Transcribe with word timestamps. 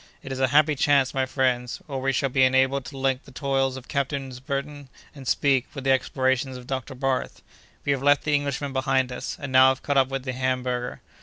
It 0.23 0.31
is 0.31 0.39
a 0.39 0.47
happy 0.47 0.73
chance, 0.73 1.13
my 1.13 1.27
friends, 1.27 1.79
for 1.85 2.01
we 2.01 2.11
shall 2.11 2.29
be 2.29 2.41
enabled 2.41 2.85
to 2.85 2.97
link 2.97 3.23
the 3.23 3.31
toils 3.31 3.77
of 3.77 3.87
Captains 3.87 4.39
Burton 4.39 4.89
and 5.13 5.27
Speke 5.27 5.67
with 5.75 5.83
the 5.83 5.91
explorations 5.91 6.57
of 6.57 6.65
Dr. 6.65 6.95
Barth. 6.95 7.43
We 7.85 7.91
have 7.91 8.01
left 8.01 8.23
the 8.23 8.33
Englishmen 8.33 8.73
behind 8.73 9.11
us, 9.11 9.37
and 9.39 9.51
now 9.51 9.67
have 9.69 9.83
caught 9.83 9.97
up 9.97 10.07
with 10.07 10.23
the 10.23 10.33
Hamburger. 10.33 11.01